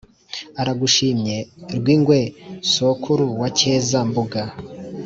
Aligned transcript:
aragushimye 0.61 1.35
rwingwe 1.77 2.19
sokuru 2.73 3.25
wa 3.39 3.49
cyeza-mbuga 3.57 4.41